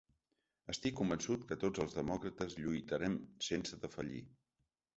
[0.73, 4.27] Estic convençut que tots els demòcrates lluitarem sense defallir.